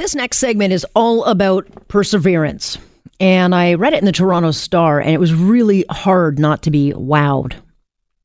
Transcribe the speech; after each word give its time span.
This 0.00 0.14
next 0.14 0.38
segment 0.38 0.72
is 0.72 0.86
all 0.94 1.24
about 1.26 1.68
perseverance. 1.88 2.78
And 3.20 3.54
I 3.54 3.74
read 3.74 3.92
it 3.92 3.98
in 3.98 4.06
the 4.06 4.12
Toronto 4.12 4.50
Star, 4.50 4.98
and 4.98 5.10
it 5.10 5.20
was 5.20 5.34
really 5.34 5.84
hard 5.90 6.38
not 6.38 6.62
to 6.62 6.70
be 6.70 6.94
wowed 6.94 7.56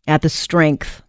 at 0.08 0.22
the 0.22 0.30
strength 0.30 1.04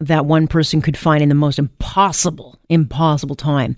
that 0.00 0.26
one 0.26 0.48
person 0.48 0.82
could 0.82 0.96
find 0.96 1.22
in 1.22 1.28
the 1.28 1.36
most 1.36 1.60
impossible, 1.60 2.58
impossible 2.68 3.36
time. 3.36 3.76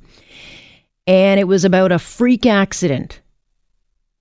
And 1.06 1.38
it 1.38 1.44
was 1.44 1.66
about 1.66 1.92
a 1.92 1.98
freak 1.98 2.46
accident 2.46 3.20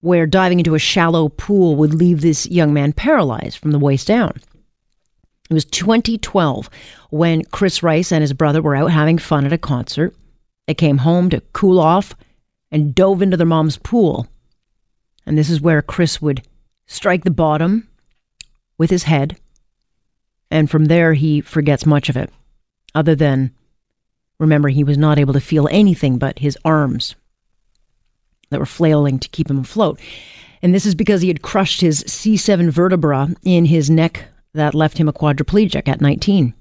where 0.02 0.28
diving 0.28 0.60
into 0.60 0.76
a 0.76 0.80
shallow 0.80 1.30
pool 1.30 1.78
would 1.78 1.94
leave 1.94 2.20
this 2.20 2.46
young 2.46 2.74
man 2.74 2.92
paralyzed 2.92 3.58
from 3.58 3.72
the 3.72 3.80
waist 3.80 4.06
down. 4.06 4.34
It 5.50 5.54
was 5.54 5.64
2012 5.64 6.70
when 7.12 7.46
Chris 7.54 7.82
Rice 7.82 8.12
and 8.12 8.22
his 8.22 8.34
brother 8.34 8.62
were 8.62 8.76
out 8.76 8.92
having 8.92 9.18
fun 9.18 9.46
at 9.46 9.54
a 9.54 9.58
concert. 9.58 10.14
They 10.68 10.74
came 10.74 11.00
home 11.00 11.30
to 11.30 11.42
cool 11.54 11.80
off 11.80 12.16
and 12.72 12.96
dove 12.96 13.22
into 13.22 13.38
their 13.38 13.46
mom's 13.46 13.78
pool. 13.78 14.28
And 15.26 15.38
this 15.38 15.50
is 15.50 15.62
where 15.62 15.82
Chris 15.82 16.22
would 16.22 16.44
strike 16.88 17.24
the 17.24 17.32
bottom 17.32 17.88
with 18.78 18.90
his 18.90 19.04
head. 19.04 19.38
And 20.52 20.70
from 20.70 20.86
there, 20.86 21.14
he 21.14 21.42
forgets 21.42 21.86
much 21.86 22.10
of 22.10 22.18
it, 22.18 22.32
other 22.94 23.16
than 23.16 23.52
remember, 24.40 24.70
he 24.70 24.84
was 24.84 24.98
not 24.98 25.18
able 25.18 25.34
to 25.34 25.40
feel 25.40 25.68
anything 25.72 26.18
but 26.18 26.40
his 26.40 26.58
arms 26.64 27.16
that 28.50 28.60
were 28.60 28.66
flailing 28.66 29.20
to 29.20 29.30
keep 29.30 29.50
him 29.50 29.60
afloat. 29.60 30.00
And 30.62 30.74
this 30.74 30.86
is 30.86 30.96
because 30.96 31.22
he 31.22 31.28
had 31.28 31.42
crushed 31.42 31.82
his 31.82 32.04
C7 32.04 32.70
vertebra 32.70 33.30
in 33.44 33.66
his 33.66 33.90
neck 33.90 34.26
that 34.54 34.76
left 34.76 34.98
him 34.98 35.08
a 35.08 35.14
quadriplegic 35.14 35.88
at 35.88 36.02
19. 36.02 36.54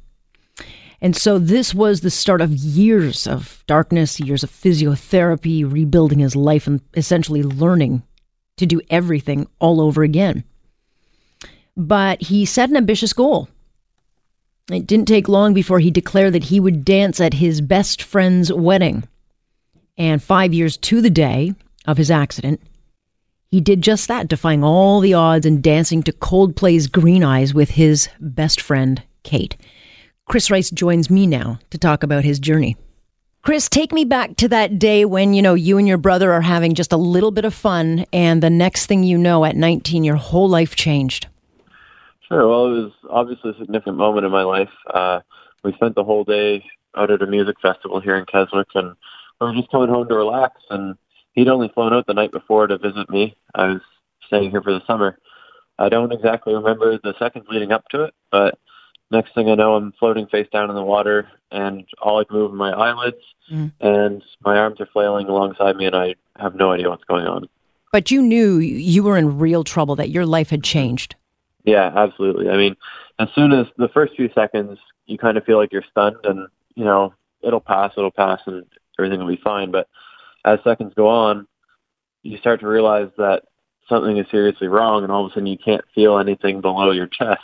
And 1.05 1.14
so 1.14 1.38
this 1.38 1.74
was 1.74 2.00
the 2.00 2.10
start 2.10 2.41
of 2.41 2.55
years 2.55 3.27
of 3.27 3.62
darkness, 3.66 4.19
years 4.19 4.42
of 4.42 4.50
physiotherapy, 4.50 5.70
rebuilding 5.70 6.20
his 6.20 6.34
life, 6.34 6.66
and 6.66 6.80
essentially 6.94 7.42
learning 7.42 8.02
to 8.56 8.64
do 8.64 8.80
everything 8.88 9.47
all 9.58 9.82
over 9.82 10.02
again. 10.02 10.44
But 11.77 12.22
he 12.22 12.47
set 12.47 12.70
an 12.70 12.78
ambitious 12.78 13.12
goal. 13.12 13.50
It 14.72 14.86
didn't 14.86 15.05
take 15.05 15.28
long 15.28 15.52
before 15.52 15.78
he 15.78 15.91
declared 15.91 16.32
that 16.32 16.44
he 16.44 16.58
would 16.58 16.86
dance 16.86 17.20
at 17.20 17.34
his 17.34 17.60
best 17.60 18.02
friend's 18.02 18.50
wedding. 18.50 19.06
And 19.98 20.22
five 20.22 20.55
years 20.55 20.78
to 20.78 21.02
the 21.02 21.10
day 21.10 21.52
of 21.84 21.98
his 21.98 22.10
accident, 22.10 22.62
he 23.50 23.60
did 23.60 23.82
just 23.82 24.08
that, 24.08 24.28
defying 24.28 24.64
all 24.64 25.00
the 25.00 25.12
odds 25.12 25.44
and 25.44 25.62
dancing 25.62 26.02
to 26.05 26.12
Coldplay's 26.12 26.86
Green 26.86 27.22
Eyes 27.22 27.52
with 27.52 27.72
his 27.72 28.08
best 28.20 28.58
friend, 28.58 29.02
Kate. 29.22 29.55
Chris 30.27 30.50
Rice 30.50 30.70
joins 30.70 31.11
me 31.11 31.27
now 31.27 31.58
to 31.70 31.78
talk 31.78 32.03
about 32.03 32.25
his 32.25 32.39
journey. 32.39 32.77
Chris, 33.42 33.69
take 33.69 33.92
me 33.92 34.05
back 34.05 34.36
to 34.36 34.48
that 34.48 34.78
day 34.78 35.05
when, 35.05 35.34
you 35.34 35.42
know, 35.42 35.53
you 35.53 35.77
and 35.77 35.86
your 35.86 35.98
brother 35.98 36.33
are 36.33 36.41
having 36.41 36.75
just 36.75 36.92
a 36.92 36.97
little 36.97 37.31
bit 37.31 37.44
of 37.44 37.53
fun, 37.53 38.06
and 38.11 38.42
the 38.42 38.48
next 38.48 38.86
thing 38.86 39.03
you 39.03 39.19
know, 39.19 39.44
at 39.44 39.55
19, 39.55 40.03
your 40.03 40.16
whole 40.16 40.48
life 40.48 40.75
changed. 40.75 41.27
Sure. 42.27 42.48
Well, 42.48 42.66
it 42.66 42.83
was 42.84 42.92
obviously 43.10 43.50
a 43.50 43.59
significant 43.59 43.98
moment 43.98 44.25
in 44.25 44.32
my 44.32 44.44
life. 44.44 44.71
Uh, 44.93 45.21
we 45.62 45.75
spent 45.75 45.94
the 45.94 46.04
whole 46.04 46.25
day 46.25 46.65
out 46.97 47.10
at 47.10 47.21
a 47.21 47.27
music 47.27 47.56
festival 47.60 48.00
here 48.00 48.16
in 48.16 48.25
Keswick, 48.25 48.69
and 48.75 48.97
we 49.41 49.47
were 49.47 49.54
just 49.54 49.71
coming 49.71 49.91
home 49.91 50.09
to 50.09 50.15
relax. 50.15 50.59
And 50.71 50.97
he'd 51.32 51.48
only 51.48 51.69
flown 51.69 51.93
out 51.93 52.06
the 52.06 52.15
night 52.15 52.32
before 52.32 52.66
to 52.66 52.78
visit 52.78 53.10
me. 53.10 53.37
I 53.54 53.66
was 53.66 53.82
staying 54.27 54.50
here 54.53 54.62
for 54.62 54.72
the 54.72 54.84
summer. 54.87 55.19
I 55.78 55.91
don't 55.91 56.12
exactly 56.12 56.54
remember 56.54 56.98
the 56.98 57.15
seconds 57.19 57.44
leading 57.50 57.72
up 57.72 57.87
to 57.91 58.04
it, 58.04 58.15
but 58.31 58.59
next 59.14 59.34
thing 59.34 59.48
I 59.48 59.54
know, 59.54 59.75
I'm 59.75 59.92
floating 59.92 60.26
face 60.26 60.48
down 60.52 60.69
in 60.69 60.76
the 60.76 60.82
water, 60.82 61.28
and 61.50 61.84
all 62.02 62.20
I 62.20 62.25
can 62.25 62.36
move 62.36 62.52
are 62.52 62.56
my 62.56 62.72
eyelids, 62.72 63.16
mm. 63.50 63.72
and 63.80 64.22
my 64.44 64.58
arms 64.58 64.80
are 64.80 64.88
flailing 64.92 65.28
alongside 65.28 65.76
me, 65.76 65.86
and 65.86 65.97
I 65.97 66.14
have 66.38 66.54
no 66.54 66.72
idea 66.72 66.91
what's 66.91 67.04
going 67.04 67.26
on. 67.26 67.48
But 67.92 68.10
you 68.10 68.22
knew 68.22 68.58
you 68.58 69.03
were 69.03 69.16
in 69.16 69.38
real 69.38 69.64
trouble, 69.64 69.97
that 69.97 70.10
your 70.10 70.26
life 70.26 70.50
had 70.50 70.62
changed. 70.62 71.14
Yeah, 71.64 71.92
absolutely. 71.94 72.50
I 72.50 72.56
mean, 72.56 72.76
as 73.19 73.28
soon 73.34 73.53
as 73.53 73.66
the 73.78 73.88
first 73.88 74.14
few 74.16 74.28
seconds, 74.34 74.78
you 75.06 75.16
kind 75.16 75.38
of 75.38 75.44
feel 75.44 75.58
like 75.58 75.72
you're 75.72 75.84
stunned, 75.91 76.24
and 76.24 76.48
you 76.74 76.84
know 76.84 77.14
it'll 77.42 77.60
pass, 77.60 77.92
it'll 77.97 78.10
pass, 78.10 78.41
and 78.47 78.64
everything 78.98 79.20
will 79.20 79.34
be 79.34 79.41
fine. 79.42 79.70
But 79.70 79.88
as 80.44 80.58
seconds 80.64 80.92
go 80.94 81.08
on, 81.08 81.47
you 82.22 82.38
start 82.38 82.60
to 82.60 82.66
realize 82.66 83.10
that 83.16 83.44
something 83.88 84.16
is 84.16 84.26
seriously 84.30 84.69
wrong, 84.69 85.03
and 85.03 85.12
all 85.12 85.24
of 85.24 85.30
a 85.30 85.34
sudden 85.34 85.47
you 85.47 85.58
can't 85.58 85.84
feel 85.94 86.19
anything 86.19 86.60
below 86.60 86.91
your 86.91 87.06
chest. 87.06 87.41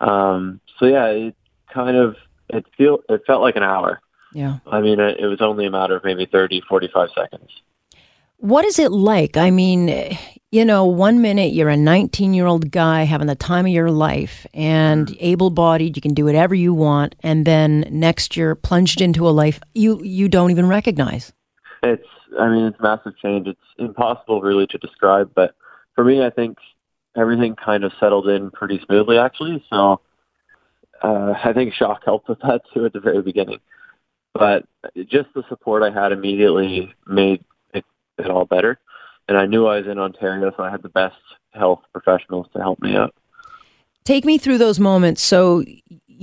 Um, 0.00 0.60
so 0.78 0.86
yeah, 0.86 1.06
it 1.06 1.36
kind 1.72 1.96
of 1.96 2.16
it 2.48 2.64
feel 2.76 2.98
it 3.08 3.22
felt 3.26 3.42
like 3.42 3.56
an 3.56 3.62
hour. 3.62 4.00
Yeah. 4.32 4.58
I 4.66 4.80
mean, 4.80 5.00
it, 5.00 5.18
it 5.20 5.26
was 5.26 5.40
only 5.40 5.66
a 5.66 5.70
matter 5.70 5.96
of 5.96 6.04
maybe 6.04 6.26
30, 6.26 6.62
45 6.68 7.10
seconds. 7.16 7.50
What 8.38 8.64
is 8.64 8.80
it 8.80 8.90
like? 8.90 9.36
I 9.36 9.50
mean, 9.50 10.18
you 10.50 10.64
know, 10.64 10.84
one 10.84 11.22
minute 11.22 11.52
you're 11.52 11.68
a 11.68 11.76
19 11.76 12.34
year 12.34 12.46
old 12.46 12.70
guy 12.70 13.04
having 13.04 13.28
the 13.28 13.36
time 13.36 13.64
of 13.64 13.72
your 13.72 13.90
life 13.90 14.46
and 14.52 15.06
mm. 15.06 15.16
able 15.20 15.50
bodied, 15.50 15.96
you 15.96 16.02
can 16.02 16.14
do 16.14 16.24
whatever 16.24 16.54
you 16.54 16.74
want. 16.74 17.14
And 17.22 17.46
then 17.46 17.86
next 17.90 18.36
you're 18.36 18.54
plunged 18.54 19.00
into 19.00 19.26
a 19.28 19.30
life 19.30 19.60
you, 19.72 20.02
you 20.02 20.28
don't 20.28 20.50
even 20.50 20.66
recognize. 20.66 21.32
It's, 21.82 22.06
I 22.38 22.48
mean, 22.48 22.66
it's 22.66 22.80
massive 22.80 23.16
change. 23.18 23.46
It's 23.46 23.60
impossible 23.78 24.42
really 24.42 24.66
to 24.66 24.78
describe. 24.78 25.30
But 25.34 25.54
for 25.94 26.04
me, 26.04 26.24
I 26.24 26.30
think 26.30 26.58
everything 27.16 27.56
kind 27.56 27.84
of 27.84 27.92
settled 28.00 28.28
in 28.28 28.50
pretty 28.50 28.80
smoothly, 28.86 29.18
actually. 29.18 29.64
So 29.70 30.00
uh, 31.02 31.34
I 31.44 31.52
think 31.52 31.74
shock 31.74 32.02
helped 32.04 32.28
with 32.28 32.40
that 32.40 32.62
too 32.72 32.84
at 32.86 32.92
the 32.92 33.00
very 33.00 33.22
beginning. 33.22 33.60
But 34.32 34.64
just 35.08 35.28
the 35.34 35.44
support 35.48 35.82
I 35.82 35.90
had 35.90 36.12
immediately 36.12 36.92
made 37.06 37.44
it, 37.72 37.84
it 38.18 38.30
all 38.30 38.44
better. 38.44 38.78
And 39.28 39.38
I 39.38 39.46
knew 39.46 39.66
I 39.66 39.78
was 39.78 39.86
in 39.86 39.98
Ontario, 39.98 40.52
so 40.56 40.62
I 40.62 40.70
had 40.70 40.82
the 40.82 40.88
best 40.88 41.16
health 41.52 41.80
professionals 41.92 42.46
to 42.52 42.58
help 42.58 42.80
me 42.82 42.96
out. 42.96 43.14
Take 44.04 44.24
me 44.24 44.36
through 44.36 44.58
those 44.58 44.78
moments. 44.78 45.22
So, 45.22 45.64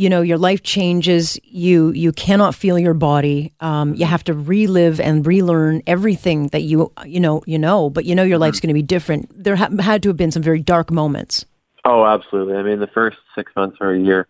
you 0.01 0.09
know, 0.09 0.22
your 0.23 0.39
life 0.39 0.63
changes. 0.63 1.39
You 1.44 1.91
you 1.91 2.12
cannot 2.12 2.56
feel 2.56 2.79
your 2.79 2.95
body. 2.95 3.53
Um, 3.59 3.94
you 3.94 4.07
have 4.07 4.23
to 4.23 4.34
relive 4.34 5.00
and 5.00 5.25
relearn 5.28 5.84
everything 5.85 6.47
that 6.47 6.63
you 6.63 6.91
you 7.06 7.19
know 7.19 7.44
you 7.45 7.59
know. 7.59 7.91
But 7.91 8.06
you 8.06 8.16
know 8.16 8.23
your 8.23 8.39
life's 8.39 8.59
going 8.59 8.69
to 8.69 8.73
be 8.73 8.81
different. 8.81 9.29
There 9.31 9.56
ha- 9.56 9.69
had 9.79 10.01
to 10.01 10.09
have 10.09 10.17
been 10.17 10.31
some 10.31 10.41
very 10.41 10.59
dark 10.59 10.89
moments. 10.89 11.45
Oh, 11.85 12.03
absolutely. 12.03 12.56
I 12.56 12.63
mean, 12.63 12.79
the 12.79 12.88
first 12.88 13.17
six 13.35 13.51
months 13.56 13.78
or 13.79 13.94
a 13.94 14.00
year, 14.00 14.28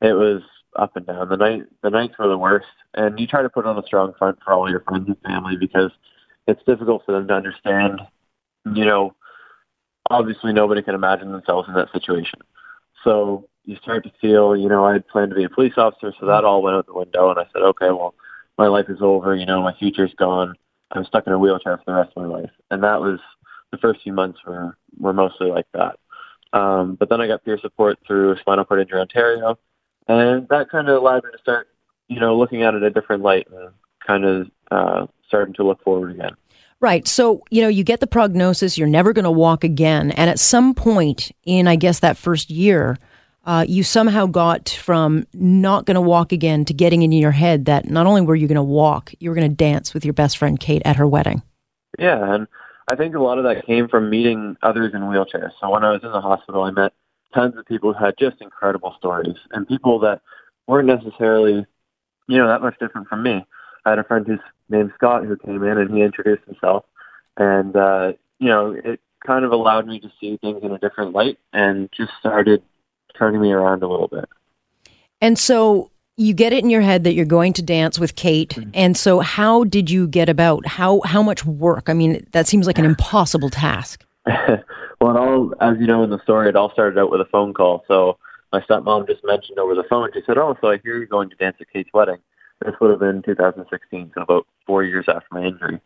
it 0.00 0.14
was 0.14 0.40
up 0.76 0.96
and 0.96 1.06
down. 1.06 1.28
The 1.28 1.36
night 1.36 1.64
the 1.82 1.90
nights 1.90 2.14
were 2.18 2.28
the 2.28 2.38
worst, 2.38 2.72
and 2.94 3.20
you 3.20 3.26
try 3.26 3.42
to 3.42 3.50
put 3.50 3.66
on 3.66 3.78
a 3.78 3.82
strong 3.82 4.14
front 4.18 4.38
for 4.42 4.54
all 4.54 4.70
your 4.70 4.80
friends 4.80 5.06
and 5.06 5.18
family 5.20 5.58
because 5.60 5.90
it's 6.48 6.62
difficult 6.64 7.04
for 7.04 7.12
them 7.12 7.28
to 7.28 7.34
understand. 7.34 8.00
You 8.64 8.86
know, 8.86 9.14
obviously 10.08 10.54
nobody 10.54 10.80
can 10.80 10.94
imagine 10.94 11.30
themselves 11.30 11.68
in 11.68 11.74
that 11.74 11.92
situation. 11.92 12.40
So 13.04 13.49
you 13.64 13.76
start 13.76 14.04
to 14.04 14.12
feel, 14.20 14.56
you 14.56 14.68
know, 14.68 14.84
I 14.84 14.94
had 14.94 15.06
planned 15.08 15.30
to 15.30 15.36
be 15.36 15.44
a 15.44 15.50
police 15.50 15.74
officer, 15.76 16.12
so 16.18 16.26
that 16.26 16.44
all 16.44 16.62
went 16.62 16.76
out 16.76 16.86
the 16.86 16.94
window, 16.94 17.30
and 17.30 17.38
I 17.38 17.44
said, 17.52 17.62
okay, 17.62 17.90
well, 17.90 18.14
my 18.58 18.66
life 18.66 18.86
is 18.88 18.98
over. 19.00 19.34
You 19.34 19.46
know, 19.46 19.62
my 19.62 19.74
future's 19.78 20.14
gone. 20.14 20.54
I'm 20.92 21.04
stuck 21.04 21.26
in 21.26 21.32
a 21.32 21.38
wheelchair 21.38 21.78
for 21.78 21.84
the 21.86 21.94
rest 21.94 22.12
of 22.16 22.22
my 22.22 22.28
life, 22.28 22.50
and 22.70 22.82
that 22.82 23.00
was 23.00 23.20
the 23.70 23.78
first 23.78 24.02
few 24.02 24.12
months 24.12 24.40
were 24.46 24.76
were 24.98 25.12
mostly 25.12 25.48
like 25.48 25.66
that. 25.72 25.98
Um, 26.52 26.96
but 26.96 27.08
then 27.08 27.20
I 27.20 27.28
got 27.28 27.44
peer 27.44 27.58
support 27.58 27.98
through 28.06 28.36
Spinal 28.38 28.64
Cord 28.64 28.80
Injury 28.80 29.00
Ontario, 29.00 29.58
and 30.08 30.48
that 30.48 30.68
kind 30.70 30.88
of 30.88 30.96
allowed 30.96 31.24
me 31.24 31.30
to 31.30 31.38
start, 31.38 31.68
you 32.08 32.18
know, 32.18 32.36
looking 32.36 32.62
at 32.62 32.74
it 32.74 32.82
a 32.82 32.90
different 32.90 33.22
light 33.22 33.46
and 33.52 33.70
kind 34.04 34.24
of 34.24 34.50
uh, 34.72 35.06
starting 35.28 35.54
to 35.54 35.62
look 35.62 35.82
forward 35.84 36.10
again. 36.10 36.34
Right. 36.80 37.06
So, 37.06 37.44
you 37.50 37.60
know, 37.60 37.68
you 37.68 37.84
get 37.84 38.00
the 38.00 38.06
prognosis, 38.06 38.78
you're 38.78 38.88
never 38.88 39.12
going 39.12 39.26
to 39.26 39.30
walk 39.30 39.64
again. 39.64 40.10
And 40.12 40.30
at 40.30 40.40
some 40.40 40.74
point 40.74 41.30
in, 41.44 41.68
I 41.68 41.76
guess, 41.76 42.00
that 42.00 42.16
first 42.16 42.50
year, 42.50 42.98
uh, 43.44 43.64
you 43.66 43.82
somehow 43.82 44.26
got 44.26 44.68
from 44.68 45.26
not 45.32 45.86
going 45.86 45.94
to 45.94 46.00
walk 46.00 46.32
again 46.32 46.64
to 46.66 46.74
getting 46.74 47.02
in 47.02 47.12
your 47.12 47.30
head 47.30 47.64
that 47.64 47.88
not 47.88 48.06
only 48.06 48.20
were 48.20 48.34
you 48.34 48.46
going 48.46 48.56
to 48.56 48.62
walk, 48.62 49.12
you 49.18 49.30
were 49.30 49.34
going 49.34 49.48
to 49.48 49.54
dance 49.54 49.94
with 49.94 50.04
your 50.04 50.14
best 50.14 50.36
friend 50.38 50.60
Kate 50.60 50.82
at 50.84 50.96
her 50.96 51.06
wedding. 51.06 51.42
Yeah. 51.98 52.34
And 52.34 52.46
I 52.88 52.96
think 52.96 53.14
a 53.14 53.20
lot 53.20 53.38
of 53.38 53.44
that 53.44 53.66
came 53.66 53.88
from 53.88 54.10
meeting 54.10 54.56
others 54.62 54.92
in 54.94 55.00
wheelchairs. 55.02 55.52
So 55.60 55.70
when 55.70 55.84
I 55.84 55.92
was 55.92 56.02
in 56.02 56.12
the 56.12 56.20
hospital, 56.20 56.62
I 56.62 56.70
met 56.70 56.92
tons 57.34 57.56
of 57.56 57.66
people 57.66 57.92
who 57.92 58.04
had 58.04 58.14
just 58.18 58.40
incredible 58.40 58.94
stories 58.98 59.36
and 59.52 59.66
people 59.66 60.00
that 60.00 60.20
weren't 60.66 60.88
necessarily, 60.88 61.66
you 62.28 62.38
know, 62.38 62.48
that 62.48 62.62
much 62.62 62.78
different 62.78 63.08
from 63.08 63.22
me. 63.22 63.44
I 63.84 63.90
had 63.90 63.98
a 63.98 64.04
friend 64.04 64.26
who's 64.26 64.40
named 64.68 64.92
Scott 64.94 65.24
who 65.24 65.36
came 65.36 65.62
in 65.62 65.78
and 65.78 65.94
he 65.94 66.02
introduced 66.02 66.44
himself, 66.44 66.84
and 67.36 67.74
uh, 67.74 68.12
you 68.38 68.48
know, 68.48 68.72
it 68.72 69.00
kind 69.26 69.44
of 69.44 69.52
allowed 69.52 69.86
me 69.86 70.00
to 70.00 70.12
see 70.20 70.36
things 70.36 70.62
in 70.62 70.72
a 70.72 70.78
different 70.78 71.12
light 71.12 71.38
and 71.52 71.88
just 71.96 72.12
started 72.18 72.62
turning 73.20 73.40
me 73.40 73.52
around 73.52 73.82
a 73.82 73.88
little 73.88 74.08
bit. 74.08 74.28
And 75.20 75.38
so 75.38 75.90
you 76.16 76.34
get 76.34 76.52
it 76.52 76.64
in 76.64 76.70
your 76.70 76.80
head 76.80 77.04
that 77.04 77.14
you're 77.14 77.24
going 77.26 77.52
to 77.54 77.62
dance 77.62 77.98
with 77.98 78.16
Kate. 78.16 78.50
Mm-hmm. 78.50 78.70
And 78.74 78.96
so 78.96 79.20
how 79.20 79.64
did 79.64 79.90
you 79.90 80.08
get 80.08 80.28
about 80.28 80.66
how 80.66 81.00
how 81.04 81.22
much 81.22 81.44
work? 81.44 81.88
I 81.88 81.94
mean, 81.94 82.26
that 82.32 82.46
seems 82.46 82.66
like 82.66 82.78
an 82.78 82.84
impossible 82.84 83.50
task. 83.50 84.04
well, 84.26 85.10
it 85.10 85.16
all 85.16 85.54
as 85.60 85.76
you 85.78 85.86
know 85.86 86.02
in 86.02 86.10
the 86.10 86.22
story, 86.22 86.48
it 86.48 86.56
all 86.56 86.72
started 86.72 86.98
out 86.98 87.10
with 87.10 87.20
a 87.20 87.26
phone 87.26 87.54
call. 87.54 87.84
So 87.86 88.18
my 88.52 88.60
stepmom 88.62 89.06
just 89.06 89.24
mentioned 89.24 89.58
over 89.58 89.74
the 89.74 89.84
phone. 89.88 90.10
She 90.12 90.22
said, 90.26 90.38
"Oh, 90.38 90.56
so 90.60 90.70
I 90.70 90.78
hear 90.78 90.96
you're 90.96 91.06
going 91.06 91.30
to 91.30 91.36
dance 91.36 91.56
at 91.60 91.70
Kate's 91.72 91.92
wedding." 91.92 92.18
This 92.64 92.74
would 92.80 92.90
have 92.90 93.00
been 93.00 93.22
2016, 93.22 94.12
so 94.14 94.20
about 94.20 94.46
four 94.66 94.84
years 94.84 95.06
after 95.08 95.28
my 95.30 95.44
injury. 95.44 95.80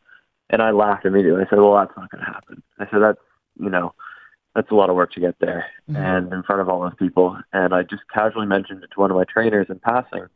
And 0.50 0.60
I 0.60 0.72
laughed 0.72 1.04
immediately. 1.04 1.44
I 1.44 1.48
said, 1.50 1.60
"Well, 1.60 1.75
that's 1.75 1.96
not 1.96 2.10
going 2.10 2.25
to 2.25 2.31
happen." 2.32 2.62
I 2.78 2.86
said, 2.90 3.00
"That's 3.00 3.20
you 3.60 3.70
know, 3.70 3.94
that's 4.54 4.70
a 4.70 4.74
lot 4.74 4.90
of 4.90 4.96
work 4.96 5.12
to 5.12 5.20
get 5.20 5.36
there 5.40 5.66
mm-hmm. 5.90 6.00
and 6.00 6.32
in 6.32 6.42
front 6.42 6.60
of 6.60 6.68
all 6.68 6.82
those 6.82 6.94
people." 6.98 7.38
And 7.52 7.74
I 7.74 7.82
just 7.82 8.02
casually 8.12 8.46
mentioned 8.46 8.82
it 8.82 8.90
to 8.92 9.00
one 9.00 9.10
of 9.10 9.16
my 9.16 9.24
trainers 9.24 9.66
in 9.68 9.78
passing, 9.78 10.26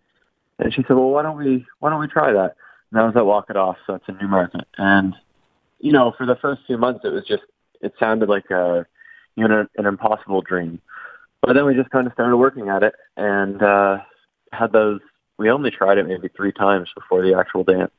and 0.59 0.73
she 0.73 0.83
said, 0.83 0.97
"Well, 0.97 1.11
why 1.11 1.23
don't 1.23 1.37
we 1.37 1.67
why 1.81 1.91
don't 1.91 2.01
we 2.01 2.09
try 2.09 2.33
that?" 2.33 2.57
And 2.91 2.99
that 2.99 3.05
was 3.05 3.17
at 3.17 3.27
Walk 3.27 3.47
It 3.51 3.57
Off, 3.57 3.77
so 3.87 3.95
it's 3.95 4.09
a 4.09 4.13
new 4.13 4.23
Newmarket. 4.23 4.67
And 4.77 5.15
you 5.79 5.93
know, 5.93 6.13
for 6.17 6.27
the 6.27 6.37
first 6.37 6.63
few 6.67 6.79
months, 6.79 7.01
it 7.05 7.13
was 7.13 7.25
just 7.27 7.45
it 7.81 7.95
sounded 7.99 8.29
like 8.29 8.51
a 8.51 8.87
you 9.37 9.47
know 9.47 9.67
an 9.77 9.87
impossible 9.87 10.43
dream. 10.43 10.81
But 11.41 11.55
then 11.55 11.67
we 11.67 11.75
just 11.75 11.91
kind 11.91 12.07
of 12.07 12.13
started 12.13 12.37
working 12.37 12.69
at 12.69 12.83
it 12.83 12.95
and 13.17 13.63
uh, 13.63 13.99
had 14.53 14.73
those. 14.73 15.01
We 15.39 15.51
only 15.51 15.71
tried 15.71 15.99
it 15.99 16.07
maybe 16.09 16.29
three 16.37 16.53
times 16.53 16.89
before 16.95 17.23
the 17.23 17.35
actual 17.39 17.63
dance. 17.63 17.93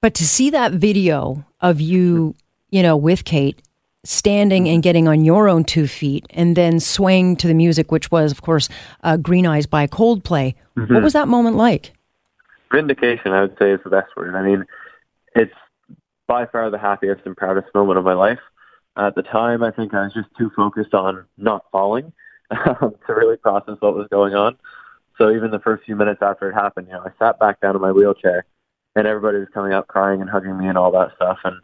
But 0.00 0.14
to 0.14 0.26
see 0.26 0.50
that 0.50 0.72
video 0.72 1.44
of 1.60 1.80
you, 1.80 2.34
you 2.70 2.82
know, 2.82 2.96
with 2.96 3.24
Kate 3.24 3.62
standing 4.08 4.68
and 4.68 4.82
getting 4.82 5.08
on 5.08 5.24
your 5.24 5.48
own 5.48 5.64
two 5.64 5.86
feet 5.86 6.26
and 6.30 6.56
then 6.56 6.80
swaying 6.80 7.36
to 7.36 7.46
the 7.46 7.54
music, 7.54 7.90
which 7.90 8.10
was, 8.10 8.32
of 8.32 8.42
course, 8.42 8.68
uh, 9.02 9.16
Green 9.16 9.46
Eyes 9.46 9.66
by 9.66 9.86
Coldplay. 9.86 10.54
Mm-hmm. 10.76 10.94
What 10.94 11.02
was 11.02 11.12
that 11.12 11.28
moment 11.28 11.56
like? 11.56 11.92
Vindication, 12.72 13.32
I 13.32 13.42
would 13.42 13.56
say, 13.58 13.72
is 13.72 13.80
the 13.84 13.90
best 13.90 14.16
word. 14.16 14.34
I 14.34 14.42
mean, 14.42 14.64
it's 15.34 15.54
by 16.26 16.46
far 16.46 16.70
the 16.70 16.78
happiest 16.78 17.22
and 17.24 17.36
proudest 17.36 17.68
moment 17.74 17.98
of 17.98 18.04
my 18.04 18.14
life. 18.14 18.40
At 18.96 19.14
the 19.14 19.22
time, 19.22 19.62
I 19.62 19.70
think 19.70 19.94
I 19.94 20.04
was 20.04 20.14
just 20.14 20.28
too 20.38 20.50
focused 20.56 20.94
on 20.94 21.26
not 21.36 21.64
falling 21.70 22.12
to 22.50 22.92
really 23.08 23.36
process 23.36 23.76
what 23.80 23.94
was 23.94 24.08
going 24.10 24.34
on. 24.34 24.56
So 25.18 25.30
even 25.30 25.50
the 25.50 25.60
first 25.60 25.84
few 25.84 25.96
minutes 25.96 26.22
after 26.22 26.50
it 26.50 26.54
happened, 26.54 26.88
you 26.88 26.94
know, 26.94 27.04
I 27.04 27.10
sat 27.18 27.38
back 27.38 27.60
down 27.60 27.74
in 27.74 27.82
my 27.82 27.92
wheelchair 27.92 28.44
and 28.94 29.06
everybody 29.06 29.38
was 29.38 29.48
coming 29.52 29.72
up 29.72 29.86
crying 29.86 30.20
and 30.20 30.28
hugging 30.28 30.56
me 30.58 30.66
and 30.66 30.76
all 30.76 30.90
that 30.92 31.14
stuff. 31.16 31.38
And 31.44 31.60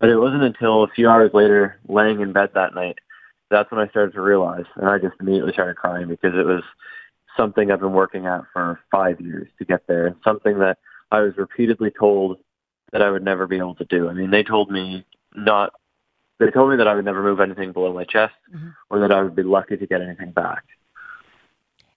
but 0.00 0.08
it 0.08 0.18
wasn't 0.18 0.42
until 0.42 0.84
a 0.84 0.88
few 0.88 1.08
hours 1.08 1.30
later, 1.34 1.78
laying 1.88 2.20
in 2.20 2.32
bed 2.32 2.50
that 2.54 2.74
night, 2.74 2.98
that's 3.50 3.70
when 3.70 3.80
I 3.80 3.88
started 3.88 4.14
to 4.14 4.20
realize, 4.20 4.64
and 4.76 4.88
I 4.88 4.98
just 4.98 5.14
immediately 5.20 5.52
started 5.52 5.76
crying 5.76 6.08
because 6.08 6.34
it 6.34 6.46
was 6.46 6.62
something 7.36 7.70
I've 7.70 7.80
been 7.80 7.92
working 7.92 8.26
at 8.26 8.42
for 8.52 8.80
five 8.90 9.20
years 9.20 9.48
to 9.58 9.64
get 9.64 9.86
there, 9.86 10.06
and 10.06 10.16
something 10.24 10.58
that 10.58 10.78
I 11.10 11.20
was 11.20 11.36
repeatedly 11.36 11.90
told 11.90 12.38
that 12.92 13.02
I 13.02 13.10
would 13.10 13.24
never 13.24 13.46
be 13.46 13.58
able 13.58 13.74
to 13.76 13.84
do. 13.84 14.08
I 14.08 14.12
mean, 14.12 14.30
they 14.30 14.42
told 14.42 14.70
me 14.70 15.04
not. 15.34 15.72
They 16.40 16.50
told 16.50 16.70
me 16.70 16.76
that 16.76 16.88
I 16.88 16.94
would 16.94 17.04
never 17.04 17.22
move 17.22 17.40
anything 17.40 17.72
below 17.72 17.92
my 17.92 18.04
chest, 18.04 18.34
mm-hmm. 18.52 18.70
or 18.90 19.00
that 19.00 19.12
I 19.12 19.22
would 19.22 19.36
be 19.36 19.42
lucky 19.42 19.76
to 19.76 19.86
get 19.86 20.00
anything 20.00 20.32
back. 20.32 20.64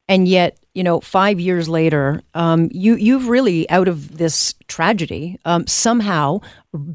And 0.10 0.28
yet, 0.28 0.58
you 0.74 0.84
know, 0.84 1.02
five 1.02 1.40
years 1.40 1.68
later, 1.68 2.22
um, 2.34 2.70
you 2.72 2.96
you've 2.96 3.28
really 3.28 3.70
out 3.70 3.88
of 3.88 4.18
this 4.18 4.56
tragedy 4.68 5.38
um, 5.44 5.68
somehow 5.68 6.40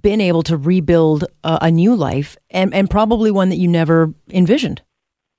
been 0.01 0.21
able 0.21 0.43
to 0.45 0.57
rebuild 0.57 1.25
a, 1.45 1.59
a 1.63 1.71
new 1.71 1.95
life, 1.95 2.37
and 2.51 2.73
and 2.73 2.89
probably 2.89 3.31
one 3.31 3.51
that 3.51 3.57
you 3.57 3.69
never 3.69 4.15
envisioned. 4.31 4.83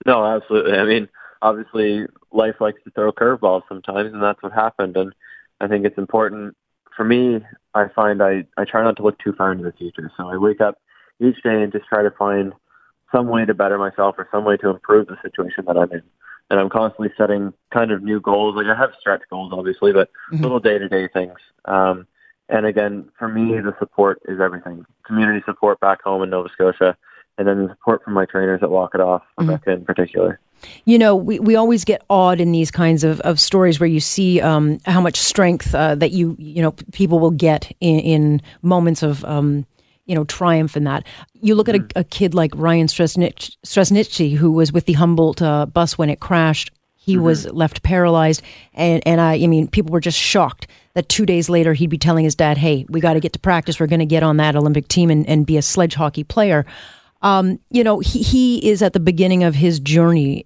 No, 0.05 0.23
absolutely. 0.23 0.73
I 0.73 0.83
mean, 0.83 1.09
obviously, 1.41 2.05
life 2.31 2.55
likes 2.59 2.83
to 2.83 2.91
throw 2.91 3.11
curveballs 3.11 3.63
sometimes, 3.67 4.13
and 4.13 4.21
that's 4.21 4.43
what 4.43 4.51
happened. 4.51 4.95
And 4.95 5.13
I 5.59 5.67
think 5.67 5.85
it's 5.85 5.97
important 5.97 6.55
for 6.95 7.05
me. 7.05 7.39
I 7.73 7.87
find 7.95 8.21
I 8.21 8.45
I 8.55 8.65
try 8.65 8.83
not 8.83 8.97
to 8.97 9.03
look 9.03 9.17
too 9.17 9.33
far 9.33 9.51
into 9.51 9.63
the 9.63 9.71
future, 9.71 10.11
so 10.15 10.27
I 10.27 10.37
wake 10.37 10.61
up 10.61 10.79
each 11.19 11.41
day 11.41 11.63
and 11.63 11.71
just 11.71 11.85
try 11.85 12.03
to 12.03 12.11
find 12.11 12.53
some 13.11 13.29
way 13.29 13.45
to 13.45 13.53
better 13.53 13.79
myself 13.79 14.15
or 14.17 14.27
some 14.31 14.45
way 14.45 14.57
to 14.57 14.69
improve 14.69 15.07
the 15.07 15.17
situation 15.23 15.65
that 15.65 15.77
I'm 15.77 15.91
in 15.91 16.03
and 16.53 16.59
I'm 16.59 16.69
constantly 16.69 17.11
setting 17.17 17.51
kind 17.73 17.91
of 17.91 18.03
new 18.03 18.21
goals. 18.21 18.55
Like 18.55 18.67
I 18.67 18.75
have 18.75 18.91
stretch 18.99 19.23
goals, 19.27 19.51
obviously, 19.51 19.91
but 19.91 20.11
mm-hmm. 20.31 20.43
little 20.43 20.59
day 20.59 20.77
to 20.77 20.87
day 20.87 21.07
things. 21.07 21.39
Um, 21.65 22.05
and 22.47 22.67
again, 22.67 23.09
for 23.17 23.27
me, 23.27 23.59
the 23.59 23.75
support 23.79 24.21
is 24.25 24.39
everything. 24.39 24.85
Community 25.03 25.41
support 25.47 25.79
back 25.79 26.03
home 26.03 26.21
in 26.21 26.29
Nova 26.29 26.49
Scotia, 26.49 26.95
and 27.39 27.47
then 27.47 27.63
the 27.63 27.69
support 27.69 28.03
from 28.03 28.13
my 28.13 28.25
trainers 28.25 28.61
at 28.61 28.69
Walk 28.69 28.93
It 28.93 29.01
Off, 29.01 29.23
mm-hmm. 29.23 29.49
Rebecca 29.49 29.71
mm-hmm. 29.71 29.79
in 29.79 29.85
particular. 29.85 30.39
You 30.85 30.99
know, 30.99 31.15
we, 31.15 31.39
we 31.39 31.55
always 31.55 31.83
get 31.85 32.03
awed 32.07 32.39
in 32.39 32.51
these 32.51 32.69
kinds 32.69 33.03
of, 33.03 33.19
of 33.21 33.39
stories 33.39 33.79
where 33.79 33.89
you 33.89 33.99
see 33.99 34.39
um, 34.39 34.77
how 34.85 35.01
much 35.01 35.17
strength 35.17 35.73
uh, 35.73 35.95
that 35.95 36.11
you 36.11 36.35
you 36.37 36.61
know 36.61 36.73
people 36.91 37.17
will 37.17 37.31
get 37.31 37.71
in, 37.81 37.99
in 37.99 38.41
moments 38.61 39.01
of 39.01 39.25
um, 39.25 39.65
you 40.05 40.15
know, 40.15 40.23
triumph 40.25 40.75
in 40.75 40.83
that. 40.83 41.05
You 41.41 41.55
look 41.55 41.69
at 41.69 41.75
a, 41.75 41.79
mm. 41.79 41.91
a 41.95 42.03
kid 42.03 42.33
like 42.33 42.51
Ryan 42.55 42.87
Straschnitzki, 42.87 44.35
who 44.35 44.51
was 44.51 44.71
with 44.71 44.85
the 44.85 44.93
Humboldt 44.93 45.41
uh, 45.41 45.65
bus 45.65 45.97
when 45.97 46.09
it 46.09 46.19
crashed. 46.19 46.71
He 46.95 47.15
mm-hmm. 47.15 47.23
was 47.23 47.45
left 47.51 47.83
paralyzed, 47.83 48.41
and 48.73 49.05
and 49.05 49.19
I, 49.19 49.35
I 49.35 49.47
mean, 49.47 49.67
people 49.67 49.91
were 49.91 49.99
just 49.99 50.17
shocked 50.17 50.67
that 50.93 51.09
two 51.09 51.25
days 51.25 51.49
later 51.49 51.73
he'd 51.73 51.89
be 51.89 51.97
telling 51.97 52.23
his 52.23 52.35
dad, 52.35 52.57
"Hey, 52.57 52.85
we 52.89 53.01
got 53.01 53.13
to 53.13 53.19
get 53.19 53.33
to 53.33 53.39
practice. 53.39 53.79
We're 53.79 53.87
going 53.87 53.99
to 53.99 54.05
get 54.05 54.23
on 54.23 54.37
that 54.37 54.55
Olympic 54.55 54.87
team 54.87 55.09
and, 55.09 55.27
and 55.27 55.45
be 55.45 55.57
a 55.57 55.61
sledge 55.61 55.95
hockey 55.95 56.23
player." 56.23 56.65
Um, 57.21 57.59
you 57.71 57.83
know, 57.83 57.99
he 57.99 58.21
he 58.21 58.69
is 58.69 58.81
at 58.81 58.93
the 58.93 58.99
beginning 58.99 59.43
of 59.43 59.55
his 59.55 59.79
journey, 59.79 60.45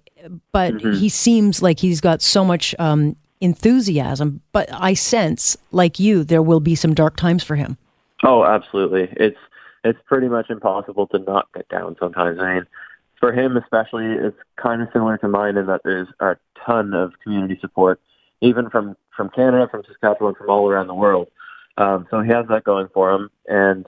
but 0.52 0.74
mm-hmm. 0.74 0.92
he 0.92 1.08
seems 1.08 1.62
like 1.62 1.80
he's 1.80 2.00
got 2.00 2.22
so 2.22 2.44
much 2.44 2.74
um, 2.78 3.16
enthusiasm. 3.40 4.40
But 4.52 4.68
I 4.72 4.94
sense, 4.94 5.56
like 5.70 5.98
you, 5.98 6.24
there 6.24 6.42
will 6.42 6.60
be 6.60 6.74
some 6.74 6.94
dark 6.94 7.16
times 7.16 7.42
for 7.44 7.56
him. 7.56 7.76
Oh, 8.24 8.44
absolutely. 8.44 9.08
It's 9.12 9.38
it's 9.88 9.98
pretty 10.06 10.28
much 10.28 10.50
impossible 10.50 11.06
to 11.08 11.18
not 11.18 11.48
get 11.54 11.68
down 11.68 11.96
sometimes. 11.98 12.38
I 12.40 12.54
mean, 12.54 12.66
for 13.18 13.32
him 13.32 13.56
especially, 13.56 14.06
it's 14.06 14.36
kind 14.56 14.82
of 14.82 14.88
similar 14.92 15.16
to 15.18 15.28
mine 15.28 15.56
in 15.56 15.66
that 15.66 15.80
there's 15.84 16.08
a 16.20 16.36
ton 16.64 16.94
of 16.94 17.12
community 17.22 17.58
support, 17.60 18.00
even 18.40 18.70
from 18.70 18.96
from 19.16 19.30
Canada, 19.30 19.66
from 19.68 19.82
Saskatchewan, 19.84 20.34
from 20.34 20.50
all 20.50 20.68
around 20.68 20.86
the 20.86 20.94
world. 20.94 21.28
Um, 21.76 22.06
so 22.10 22.20
he 22.20 22.30
has 22.30 22.46
that 22.48 22.64
going 22.64 22.88
for 22.92 23.12
him, 23.12 23.30
and 23.46 23.86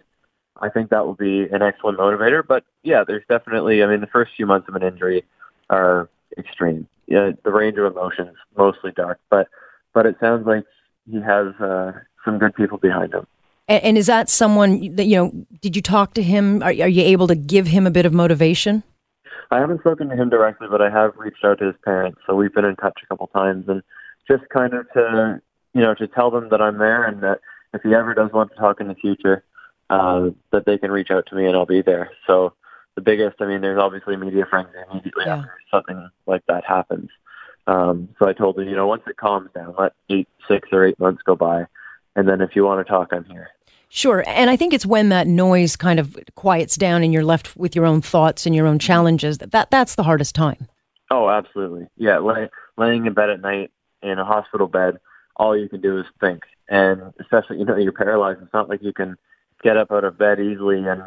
I 0.61 0.69
think 0.69 0.91
that 0.91 1.07
will 1.07 1.15
be 1.15 1.43
an 1.53 1.63
excellent 1.63 1.99
motivator. 1.99 2.43
But 2.47 2.65
yeah, 2.83 3.05
there's 3.07 3.25
definitely. 3.29 3.83
I 3.83 3.87
mean, 3.87 4.01
the 4.01 4.07
first 4.07 4.33
few 4.37 4.47
months 4.47 4.69
of 4.69 4.75
an 4.75 4.83
injury 4.83 5.25
are 5.69 6.09
extreme. 6.39 6.89
Yeah, 7.07 7.33
the 7.45 7.53
range 7.53 7.77
of 7.79 7.85
emotions 7.93 8.37
mostly 8.57 8.93
dark, 8.93 9.21
but 9.29 9.49
but 9.93 10.07
it 10.07 10.17
sounds 10.21 10.47
like 10.47 10.65
he 11.11 11.21
has 11.21 11.55
uh, 11.61 11.93
some 12.25 12.39
good 12.39 12.55
people 12.55 12.79
behind 12.79 13.13
him. 13.13 13.27
And, 13.71 13.85
and, 13.85 13.99
is 13.99 14.07
that 14.07 14.29
someone 14.29 14.97
that, 14.97 15.05
you 15.05 15.17
know, 15.17 15.47
did 15.61 15.77
you 15.77 15.83
talk 15.83 16.15
to 16.15 16.23
him? 16.23 16.61
Are, 16.61 16.71
are 16.71 16.89
you 16.89 17.03
able 17.03 17.29
to 17.29 17.37
give 17.37 17.69
him 17.69 17.87
a 17.87 17.91
bit 17.91 18.05
of 18.05 18.13
motivation? 18.13 18.83
I 19.53 19.61
haven't 19.61 19.79
spoken 19.79 20.09
to 20.09 20.17
him 20.17 20.29
directly, 20.29 20.67
but 20.69 20.83
I 20.83 20.91
have 20.91 21.17
reached 21.17 21.45
out 21.45 21.61
to 21.61 21.67
his 21.67 21.77
parents. 21.85 22.21
So 22.27 22.35
we've 22.35 22.53
been 22.53 22.65
in 22.65 22.75
touch 22.75 22.99
a 23.01 23.07
couple 23.07 23.29
times 23.29 23.67
and 23.69 23.83
just 24.29 24.43
kind 24.49 24.75
of 24.75 24.93
to, 24.95 25.41
you 25.73 25.83
know, 25.83 25.95
to 25.95 26.09
tell 26.09 26.33
them 26.33 26.49
that 26.51 26.61
I'm 26.61 26.79
there 26.79 27.05
and 27.05 27.23
that 27.23 27.43
if 27.73 27.83
he 27.83 27.95
ever 27.95 28.13
does 28.13 28.33
want 28.33 28.51
to 28.51 28.57
talk 28.57 28.81
in 28.81 28.89
the 28.89 28.97
future, 28.97 29.45
uh, 29.89 30.31
that 30.51 30.67
they 30.67 30.77
can 30.77 30.91
reach 30.91 31.13
out 31.13 31.27
to 31.27 31.37
me 31.37 31.47
and 31.47 31.57
I'll 31.57 31.65
be 31.65 31.81
there. 31.81 32.11
So 32.27 32.55
the 32.97 33.03
biggest, 33.03 33.37
I 33.41 33.47
mean, 33.47 33.61
there's 33.61 33.81
obviously 33.81 34.17
media 34.17 34.47
frenzy 34.51 34.73
immediately 34.91 35.25
yeah. 35.27 35.37
after 35.37 35.53
something 35.71 36.11
like 36.27 36.43
that 36.49 36.65
happens. 36.65 37.11
Um, 37.69 38.09
so 38.19 38.29
I 38.29 38.33
told 38.33 38.59
him, 38.59 38.69
you 38.69 38.75
know, 38.75 38.89
once 38.89 39.03
it 39.07 39.17
calms 39.17 39.51
down, 39.55 39.77
let 39.79 39.93
eight, 40.09 40.29
six 40.49 40.69
or 40.73 40.85
eight 40.85 40.99
months 40.99 41.23
go 41.23 41.37
by. 41.37 41.67
And 42.17 42.29
then 42.29 42.41
if 42.41 42.57
you 42.57 42.65
want 42.65 42.85
to 42.85 42.91
talk, 42.91 43.13
I'm 43.13 43.25
here. 43.25 43.51
Sure. 43.89 44.23
And 44.27 44.51
I 44.51 44.57
think 44.57 44.73
it's 44.73 44.87
when 44.87 45.09
that 45.09 45.27
noise 45.27 45.75
kind 45.75 45.99
of 45.99 46.17
quiets 46.37 46.77
down 46.77 47.03
and 47.03 47.13
you're 47.13 47.25
left 47.25 47.57
with 47.57 47.75
your 47.75 47.87
own 47.87 48.01
thoughts 48.01 48.47
and 48.47 48.55
your 48.55 48.67
own 48.67 48.79
challenges 48.79 49.39
that, 49.39 49.51
that 49.51 49.71
that's 49.71 49.97
the 49.97 50.05
hardest 50.05 50.35
time. 50.35 50.69
Oh, 51.11 51.29
absolutely. 51.29 51.89
Yeah. 51.97 52.19
Lay, 52.19 52.49
laying 52.77 53.07
in 53.07 53.15
bed 53.15 53.31
at 53.31 53.41
night 53.41 53.73
in 54.01 54.19
a 54.19 54.25
hospital 54.25 54.69
bed, 54.69 54.99
all 55.37 55.57
you 55.57 55.69
can 55.69 55.81
do 55.81 55.99
is 55.99 56.07
think. 56.21 56.45
And 56.69 57.13
especially, 57.19 57.59
you 57.59 57.65
know, 57.65 57.77
you're 57.77 57.91
paralyzed. 57.91 58.41
It's 58.43 58.55
not 58.55 58.69
like 58.69 58.81
you 58.81 58.93
can 58.93 59.17
get 59.63 59.77
up 59.77 59.91
out 59.91 60.05
of 60.05 60.17
bed 60.17 60.39
easily 60.39 60.87
and 60.87 61.03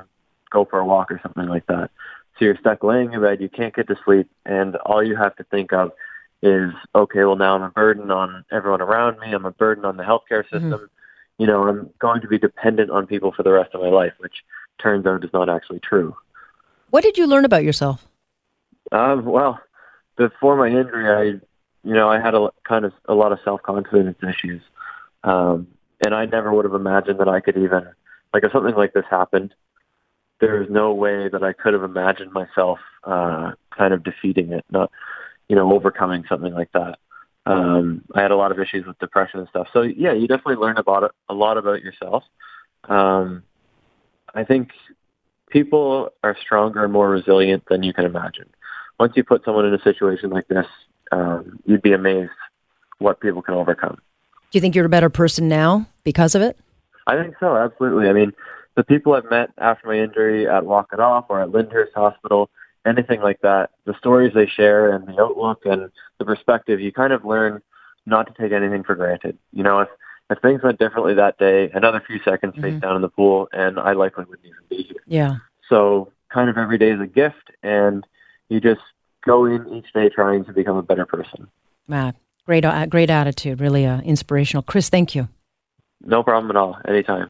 go 0.49 0.65
for 0.65 0.79
a 0.79 0.85
walk 0.85 1.09
or 1.09 1.21
something 1.23 1.47
like 1.47 1.65
that. 1.67 1.89
So 2.37 2.45
you're 2.45 2.57
stuck 2.57 2.83
laying 2.83 3.13
in 3.13 3.21
bed. 3.21 3.39
You 3.39 3.47
can't 3.47 3.73
get 3.73 3.87
to 3.87 3.95
sleep. 4.03 4.29
And 4.45 4.75
all 4.77 5.01
you 5.01 5.15
have 5.15 5.37
to 5.37 5.43
think 5.45 5.71
of 5.71 5.91
is, 6.43 6.71
okay, 6.93 7.23
well, 7.23 7.35
now 7.35 7.55
I'm 7.55 7.63
a 7.63 7.71
burden 7.71 8.11
on 8.11 8.45
everyone 8.51 8.81
around 8.81 9.19
me. 9.19 9.31
I'm 9.31 9.45
a 9.45 9.51
burden 9.51 9.85
on 9.85 9.97
the 9.97 10.03
healthcare 10.03 10.43
mm-hmm. 10.43 10.55
system. 10.55 10.71
Mm-hmm 10.71 10.85
you 11.37 11.47
know, 11.47 11.67
I'm 11.67 11.89
going 11.99 12.21
to 12.21 12.27
be 12.27 12.37
dependent 12.37 12.89
on 12.89 13.07
people 13.07 13.31
for 13.31 13.43
the 13.43 13.51
rest 13.51 13.73
of 13.73 13.81
my 13.81 13.89
life, 13.89 14.13
which 14.19 14.43
turns 14.81 15.05
out 15.05 15.23
is 15.23 15.33
not 15.33 15.49
actually 15.49 15.79
true. 15.79 16.15
What 16.89 17.03
did 17.03 17.17
you 17.17 17.27
learn 17.27 17.45
about 17.45 17.63
yourself? 17.63 18.05
Um, 18.91 19.25
well, 19.25 19.59
before 20.15 20.55
my 20.55 20.67
injury, 20.67 21.09
I, 21.09 21.23
you 21.87 21.93
know, 21.93 22.09
I 22.09 22.19
had 22.19 22.35
a 22.35 22.49
kind 22.67 22.85
of 22.85 22.93
a 23.05 23.15
lot 23.15 23.31
of 23.31 23.39
self 23.43 23.63
confidence 23.63 24.17
issues, 24.21 24.61
um, 25.23 25.67
and 26.05 26.13
I 26.13 26.25
never 26.25 26.53
would 26.53 26.65
have 26.65 26.75
imagined 26.75 27.19
that 27.19 27.27
I 27.27 27.39
could 27.39 27.57
even 27.57 27.87
like 28.33 28.43
if 28.43 28.51
something 28.51 28.75
like 28.75 28.93
this 28.93 29.05
happened. 29.09 29.53
There 30.39 30.61
is 30.61 30.69
no 30.69 30.93
way 30.93 31.29
that 31.29 31.43
I 31.43 31.53
could 31.53 31.73
have 31.73 31.83
imagined 31.83 32.33
myself 32.33 32.79
uh, 33.03 33.53
kind 33.75 33.93
of 33.93 34.03
defeating 34.03 34.51
it, 34.51 34.65
not 34.69 34.91
you 35.49 35.55
know 35.55 35.71
overcoming 35.73 36.23
something 36.27 36.53
like 36.53 36.71
that. 36.73 36.99
Um, 37.45 38.03
I 38.15 38.21
had 38.21 38.31
a 38.31 38.37
lot 38.37 38.51
of 38.51 38.59
issues 38.59 38.85
with 38.85 38.97
depression 38.99 39.39
and 39.39 39.49
stuff. 39.49 39.67
So 39.73 39.81
yeah, 39.81 40.13
you 40.13 40.27
definitely 40.27 40.55
learn 40.55 40.77
about 40.77 41.03
it, 41.03 41.11
a 41.29 41.33
lot 41.33 41.57
about 41.57 41.81
yourself. 41.81 42.23
Um, 42.85 43.43
I 44.33 44.43
think 44.43 44.69
people 45.49 46.09
are 46.23 46.35
stronger 46.41 46.83
and 46.83 46.93
more 46.93 47.09
resilient 47.09 47.63
than 47.69 47.83
you 47.83 47.93
can 47.93 48.05
imagine. 48.05 48.49
Once 48.99 49.13
you 49.15 49.23
put 49.23 49.43
someone 49.43 49.65
in 49.65 49.73
a 49.73 49.81
situation 49.81 50.29
like 50.29 50.47
this, 50.47 50.65
um, 51.11 51.59
you'd 51.65 51.81
be 51.81 51.93
amazed 51.93 52.31
what 52.99 53.19
people 53.19 53.41
can 53.41 53.55
overcome. 53.55 53.97
Do 54.51 54.57
you 54.57 54.61
think 54.61 54.75
you're 54.75 54.85
a 54.85 54.89
better 54.89 55.09
person 55.09 55.47
now 55.47 55.87
because 56.03 56.35
of 56.35 56.41
it? 56.41 56.57
I 57.07 57.21
think 57.21 57.35
so, 57.39 57.55
absolutely. 57.57 58.07
I 58.07 58.13
mean, 58.13 58.33
the 58.75 58.83
people 58.83 59.13
I've 59.13 59.29
met 59.29 59.51
after 59.57 59.87
my 59.87 59.99
injury 59.99 60.47
at 60.47 60.65
Walk 60.65 60.89
It 60.93 60.99
Off 60.99 61.25
or 61.29 61.41
at 61.41 61.51
Lyndhurst 61.51 61.93
Hospital, 61.93 62.49
anything 62.85 63.21
like 63.21 63.41
that, 63.41 63.71
the 63.85 63.97
stories 63.97 64.33
they 64.33 64.47
share 64.47 64.91
and 64.91 65.07
the 65.07 65.21
outlook 65.21 65.61
and 65.65 65.89
the 66.19 66.25
perspective, 66.25 66.79
you 66.79 66.91
kind 66.91 67.13
of 67.13 67.25
learn 67.25 67.61
not 68.05 68.27
to 68.27 68.41
take 68.41 68.51
anything 68.51 68.83
for 68.83 68.95
granted. 68.95 69.37
You 69.51 69.63
know, 69.63 69.79
if 69.79 69.89
if 70.29 70.39
things 70.39 70.61
went 70.63 70.79
differently 70.79 71.13
that 71.15 71.37
day, 71.37 71.69
another 71.73 72.01
few 72.05 72.19
seconds 72.23 72.55
face 72.55 72.65
mm-hmm. 72.65 72.79
down 72.79 72.95
in 72.95 73.01
the 73.01 73.09
pool, 73.09 73.49
and 73.51 73.79
I 73.79 73.93
likely 73.93 74.25
wouldn't 74.25 74.45
even 74.45 74.59
be 74.69 74.83
here. 74.83 75.03
Yeah. 75.05 75.35
So 75.69 76.11
kind 76.29 76.49
of 76.49 76.57
every 76.57 76.77
day 76.77 76.91
is 76.91 77.01
a 77.01 77.07
gift, 77.07 77.51
and 77.61 78.05
you 78.49 78.59
just 78.59 78.81
go 79.25 79.45
in 79.45 79.67
each 79.73 79.91
day 79.93 80.09
trying 80.09 80.45
to 80.45 80.53
become 80.53 80.77
a 80.77 80.81
better 80.81 81.05
person. 81.05 81.47
Matt, 81.87 82.15
great, 82.45 82.65
uh, 82.65 82.85
great 82.87 83.09
attitude, 83.09 83.61
really 83.61 83.85
uh, 83.85 84.01
inspirational. 84.01 84.63
Chris, 84.63 84.89
thank 84.89 85.13
you. 85.13 85.27
No 86.01 86.23
problem 86.23 86.49
at 86.49 86.57
all. 86.57 86.77
Anytime. 86.87 87.29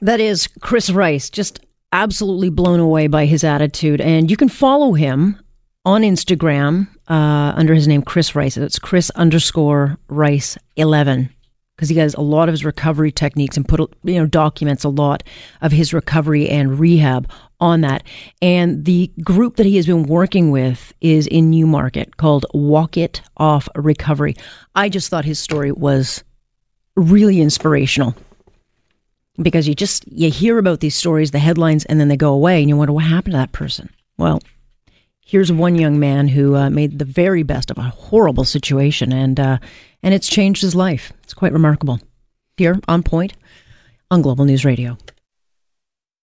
That 0.00 0.20
is 0.20 0.46
Chris 0.60 0.90
Rice, 0.90 1.30
just 1.30 1.60
absolutely 1.92 2.50
blown 2.50 2.80
away 2.80 3.06
by 3.06 3.26
his 3.26 3.44
attitude. 3.44 4.00
And 4.00 4.30
you 4.30 4.36
can 4.36 4.48
follow 4.48 4.92
him 4.92 5.40
on 5.84 6.02
Instagram 6.02 6.88
uh, 7.08 7.52
under 7.56 7.74
his 7.74 7.86
name, 7.86 8.02
Chris 8.02 8.34
Rice. 8.34 8.56
It's 8.56 8.78
Chris 8.78 9.10
underscore 9.10 9.98
Rice 10.08 10.58
11 10.76 11.30
because 11.76 11.88
he 11.88 11.96
has 11.96 12.14
a 12.14 12.20
lot 12.20 12.48
of 12.48 12.54
his 12.54 12.64
recovery 12.64 13.12
techniques 13.12 13.56
and 13.56 13.68
put 13.68 13.80
you 14.02 14.14
know 14.14 14.26
documents 14.26 14.82
a 14.82 14.88
lot 14.88 15.22
of 15.60 15.72
his 15.72 15.92
recovery 15.92 16.48
and 16.48 16.78
rehab 16.78 17.30
on 17.60 17.82
that. 17.82 18.02
And 18.42 18.84
the 18.84 19.12
group 19.22 19.56
that 19.56 19.66
he 19.66 19.76
has 19.76 19.86
been 19.86 20.04
working 20.04 20.50
with 20.50 20.92
is 21.00 21.26
in 21.26 21.50
Newmarket 21.50 22.16
called 22.16 22.46
Walk 22.52 22.96
It 22.96 23.22
Off 23.36 23.68
Recovery. 23.74 24.34
I 24.74 24.88
just 24.88 25.08
thought 25.08 25.24
his 25.24 25.38
story 25.38 25.72
was 25.72 26.24
really 26.96 27.40
inspirational 27.40 28.14
because 29.40 29.68
you 29.68 29.74
just 29.74 30.06
you 30.08 30.30
hear 30.30 30.58
about 30.58 30.80
these 30.80 30.94
stories, 30.94 31.30
the 31.30 31.38
headlines, 31.38 31.84
and 31.84 32.00
then 32.00 32.08
they 32.08 32.16
go 32.16 32.32
away, 32.32 32.60
and 32.60 32.68
you 32.68 32.76
wonder 32.76 32.92
what 32.92 33.04
happened 33.04 33.32
to 33.32 33.38
that 33.38 33.52
person. 33.52 33.90
Well, 34.18 34.40
here's 35.20 35.52
one 35.52 35.76
young 35.76 35.98
man 35.98 36.28
who 36.28 36.56
uh, 36.56 36.70
made 36.70 36.98
the 36.98 37.04
very 37.04 37.42
best 37.42 37.70
of 37.70 37.78
a 37.78 37.82
horrible 37.82 38.44
situation, 38.44 39.12
and 39.12 39.38
uh, 39.38 39.58
and 40.02 40.14
it's 40.14 40.28
changed 40.28 40.62
his 40.62 40.74
life. 40.74 41.12
It's 41.24 41.34
quite 41.34 41.52
remarkable. 41.52 42.00
Here 42.56 42.80
on 42.88 43.02
Point 43.02 43.34
on 44.10 44.22
Global 44.22 44.44
News 44.44 44.64
Radio. 44.64 44.96